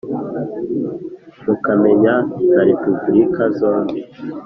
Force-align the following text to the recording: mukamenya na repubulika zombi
mukamenya 1.45 2.13
na 2.53 2.61
repubulika 2.67 3.43
zombi 3.57 3.99